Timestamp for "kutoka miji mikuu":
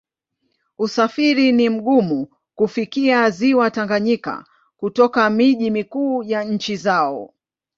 4.77-6.23